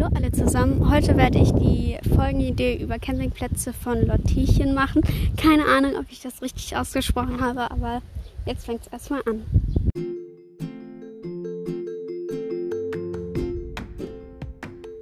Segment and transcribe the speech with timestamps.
[0.00, 0.90] Hallo alle zusammen.
[0.90, 5.02] Heute werde ich die Folgenidee über Campingplätze von Lottiechen machen.
[5.36, 8.00] Keine Ahnung, ob ich das richtig ausgesprochen habe, aber
[8.46, 9.44] jetzt fängt es erstmal an.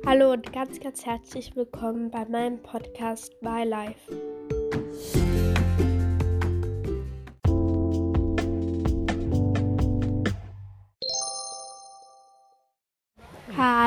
[0.04, 4.10] Hallo und ganz, ganz herzlich willkommen bei meinem Podcast My Life.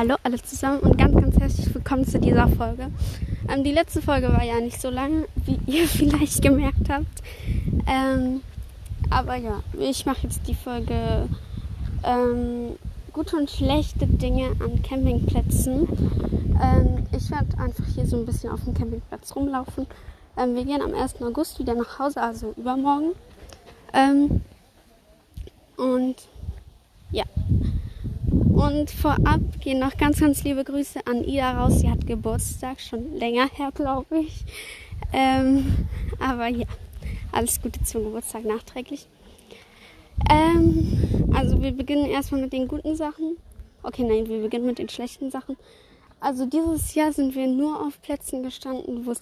[0.02, 2.90] Hallo alle zusammen und ganz, ganz herzlich willkommen zu dieser Folge.
[3.48, 7.22] Ähm, die letzte Folge war ja nicht so lang, wie ihr vielleicht gemerkt habt.
[7.86, 8.42] Ähm,
[9.12, 11.30] aber ja, ich mache jetzt die Folge
[12.04, 12.80] ähm,
[13.14, 15.88] gute und schlechte Dinge an Campingplätzen.
[16.60, 19.86] Ähm, ich werde einfach hier so ein bisschen auf dem Campingplatz rumlaufen.
[20.36, 21.22] Ähm, wir gehen am 1.
[21.22, 23.12] August wieder nach Hause, also übermorgen.
[23.94, 24.42] Ähm,
[25.78, 26.16] und
[27.12, 27.26] ja,
[28.62, 31.80] und vorab gehen noch ganz, ganz liebe Grüße an Ida raus.
[31.80, 34.46] Sie hat Geburtstag, schon länger her, glaube ich.
[35.12, 35.88] Ähm,
[36.20, 36.68] aber ja,
[37.32, 39.08] alles Gute zum Geburtstag nachträglich.
[40.30, 43.38] Ähm, also wir beginnen erstmal mit den guten Sachen.
[43.82, 45.58] Okay, nein, wir beginnen mit den schlechten Sachen.
[46.20, 49.22] Also dieses Jahr sind wir nur auf Plätzen gestanden, wo es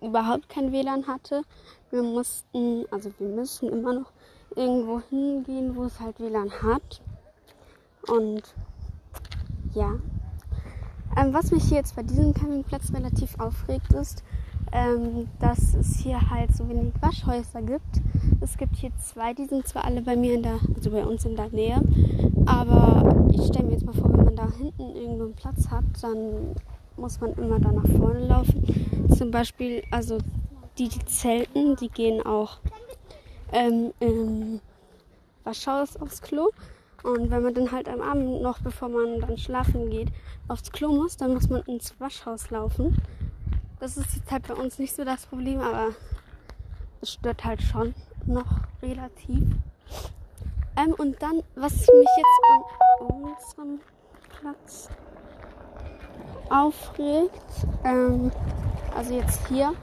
[0.00, 1.42] überhaupt kein WLAN hatte.
[1.90, 4.12] Wir mussten, also wir müssen immer noch
[4.54, 7.00] irgendwo hingehen, wo es halt WLAN hat.
[8.06, 8.42] Und
[9.76, 9.92] ja.
[11.16, 14.24] Ähm, was mich hier jetzt bei diesem Campingplatz relativ aufregt, ist,
[14.72, 18.02] ähm, dass es hier halt so wenig Waschhäuser gibt.
[18.40, 21.24] Es gibt hier zwei, die sind zwar alle bei mir in der, also bei uns
[21.24, 21.80] in der Nähe,
[22.46, 25.84] aber ich stelle mir jetzt mal vor, wenn man da hinten irgendwo einen Platz hat,
[26.02, 26.56] dann
[26.96, 29.08] muss man immer da nach vorne laufen.
[29.16, 30.18] Zum Beispiel, also
[30.78, 32.58] die, die zelten, die gehen auch
[33.52, 34.60] ähm, im
[35.44, 36.50] Waschhaus aufs Klo.
[37.06, 40.08] Und wenn man dann halt am Abend noch, bevor man dann schlafen geht,
[40.48, 43.00] aufs Klo muss, dann muss man ins Waschhaus laufen.
[43.78, 45.90] Das ist jetzt halt bei uns nicht so das Problem, aber
[47.00, 47.94] es stört halt schon
[48.26, 49.40] noch relativ.
[50.76, 52.42] Ähm, und dann, was mich jetzt
[53.00, 53.80] an unserem
[54.40, 54.88] Platz
[56.50, 58.32] aufregt, ähm,
[58.96, 59.74] also jetzt hier,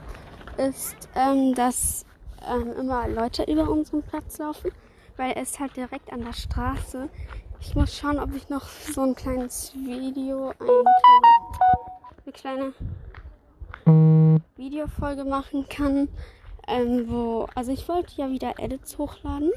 [0.58, 2.04] ist, ähm, dass
[2.46, 4.70] ähm, immer Leute über unseren Platz laufen
[5.16, 7.08] weil er ist halt direkt an der Straße.
[7.60, 10.52] Ich muss schauen, ob ich noch so ein kleines Video,
[12.24, 12.72] eine kleine,
[14.56, 16.08] Videofolge machen kann,
[16.66, 19.52] ähm, wo, also ich wollte ja wieder Edits hochladen,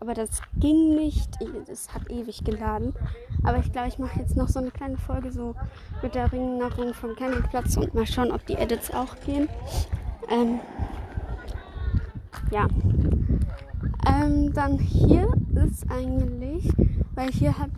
[0.00, 1.30] aber das ging nicht.
[1.68, 2.94] Es hat ewig geladen.
[3.42, 5.54] Aber ich glaube, ich mache jetzt noch so eine kleine Folge so
[6.02, 9.48] mit der Erinnerung vom Campingplatz und mal schauen, ob die Edits auch gehen.
[10.28, 10.60] Ähm,
[12.50, 12.66] ja.
[14.06, 15.32] Ähm, dann hier
[15.66, 16.68] ist eigentlich,
[17.14, 17.70] weil hier hat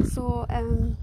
[0.00, 0.96] so, ähm,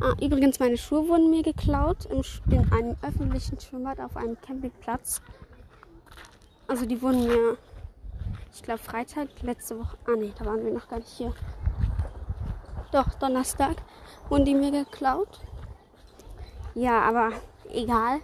[0.00, 5.20] ah, übrigens meine Schuhe wurden mir geklaut im, in einem öffentlichen Schwimmbad auf einem Campingplatz.
[6.66, 7.58] Also die wurden mir,
[8.54, 11.34] ich glaube Freitag, letzte Woche, ah nee, da waren wir noch gar nicht hier.
[12.92, 13.76] Doch, Donnerstag
[14.30, 15.40] wurden die mir geklaut.
[16.74, 17.32] Ja, aber
[17.70, 18.20] egal.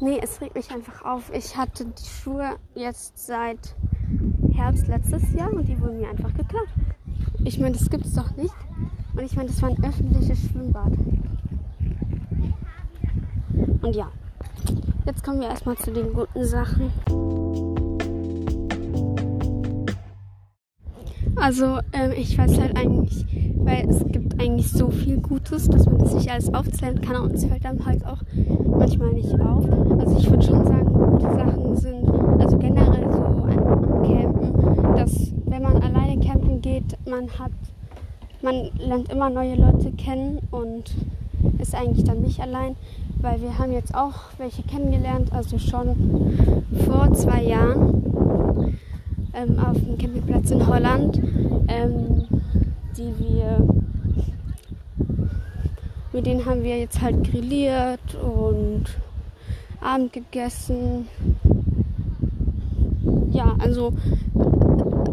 [0.00, 1.30] Nee, es regt mich einfach auf.
[1.32, 3.74] Ich hatte die Schuhe jetzt seit
[4.60, 6.68] Herbst letztes Jahr und die wurden mir einfach geklaut.
[7.44, 8.54] Ich meine, das gibt es doch nicht.
[9.14, 10.92] Und ich meine, das war ein öffentliches Schwimmbad.
[13.82, 14.08] Und ja,
[15.06, 16.92] jetzt kommen wir erstmal zu den guten Sachen.
[21.36, 23.24] Also, ähm, ich weiß halt eigentlich,
[23.56, 27.32] weil es gibt eigentlich so viel Gutes, dass man das nicht alles aufzählen kann und
[27.32, 28.20] es fällt dann halt auch
[28.66, 29.64] manchmal nicht auf.
[29.98, 35.62] Also, ich würde schon sagen, gute Sachen sind, also generell so an, Campen, dass wenn
[35.62, 37.52] man alleine campen geht, man hat,
[38.40, 40.94] man lernt immer neue Leute kennen und
[41.58, 42.76] ist eigentlich dann nicht allein,
[43.20, 48.78] weil wir haben jetzt auch welche kennengelernt, also schon vor zwei Jahren
[49.34, 51.20] ähm, auf dem Campingplatz in Holland,
[51.68, 52.24] ähm,
[52.96, 53.68] die wir,
[56.14, 58.84] mit denen haben wir jetzt halt grilliert und
[59.82, 61.06] Abend gegessen.
[63.30, 63.92] Ja, also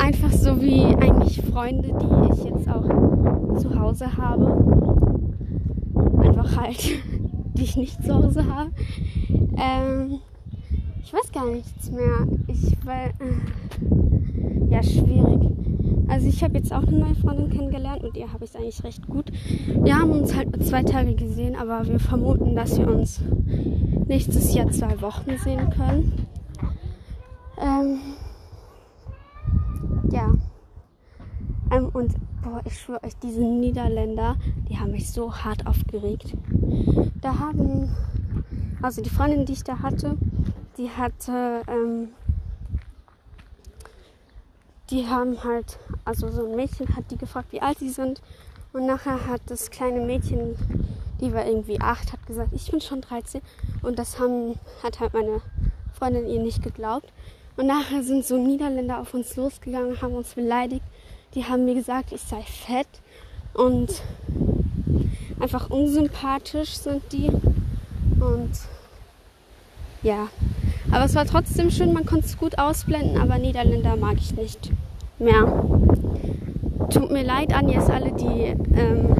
[0.08, 2.88] einfach so wie eigentlich Freunde, die ich jetzt auch
[3.58, 4.46] zu Hause habe.
[6.24, 6.82] Einfach halt,
[7.58, 8.72] die ich nicht zu Hause habe.
[9.58, 10.20] Ähm,
[11.04, 12.26] ich weiß gar nichts mehr.
[12.48, 15.52] Ich weil äh, ja schwierig.
[16.08, 18.84] Also ich habe jetzt auch eine neue Freundin kennengelernt und ihr habe ich es eigentlich
[18.86, 19.30] recht gut.
[19.68, 23.22] Wir haben uns halt zwei Tage gesehen, aber wir vermuten, dass wir uns
[24.08, 26.14] nächstes Jahr zwei Wochen sehen können.
[27.60, 28.00] Ähm,
[30.12, 30.34] ja.
[31.72, 34.38] Ähm, und boah, ich schwöre euch, diese Niederländer,
[34.70, 36.34] die haben mich so hart aufgeregt.
[37.22, 37.96] Da haben,
[38.82, 40.18] also die Freundin, die ich da hatte,
[40.78, 42.10] die hatte, ähm,
[44.90, 48.22] die haben halt, also so ein Mädchen hat die gefragt, wie alt sie sind.
[48.74, 50.56] Und nachher hat das kleine Mädchen,
[51.20, 53.42] die war irgendwie acht, hat gesagt, ich bin schon 13.
[53.82, 55.42] Und das haben, hat halt meine
[55.94, 57.12] Freundin ihr nicht geglaubt.
[57.58, 60.84] Und nachher sind so Niederländer auf uns losgegangen, haben uns beleidigt.
[61.34, 62.88] Die haben mir gesagt, ich sei fett
[63.54, 64.02] und
[65.40, 67.30] einfach unsympathisch sind die.
[68.20, 68.52] Und
[70.04, 70.30] ja,
[70.92, 74.72] aber es war trotzdem schön, man konnte es gut ausblenden, aber Niederländer mag ich nicht
[75.20, 75.46] mehr.
[76.92, 79.16] Tut mir leid an jetzt alle, die ähm,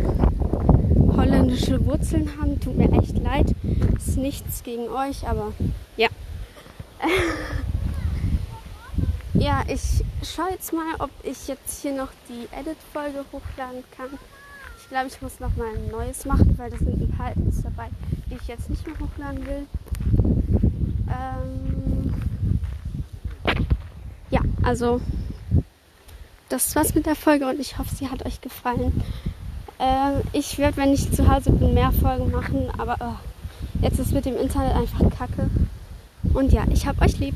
[1.18, 2.60] holländische Wurzeln haben.
[2.60, 3.54] Tut mir echt leid.
[3.98, 5.54] Ist nichts gegen euch, aber
[5.98, 6.08] ja.
[9.34, 14.10] ja, ich schaue jetzt mal, ob ich jetzt hier noch die Edit-Folge hochladen kann.
[14.80, 17.62] Ich glaube, ich muss noch mal ein neues machen, weil da sind ein paar Edits
[17.62, 17.90] dabei,
[18.30, 19.68] die ich jetzt nicht mehr hochladen will.
[21.10, 22.14] Ähm
[24.30, 25.02] ja, also
[26.50, 29.04] das war's mit der Folge und ich hoffe, sie hat euch gefallen.
[29.80, 34.14] Ähm, ich werde, wenn ich zu Hause bin, mehr Folgen machen, aber oh, jetzt ist
[34.14, 35.50] mit dem Internet einfach kacke.
[36.34, 37.36] Und ja, ich hab euch lieb.